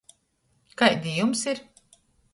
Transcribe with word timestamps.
Kaidi 0.81 1.13
jums 1.21 1.47
ir? 1.53 1.65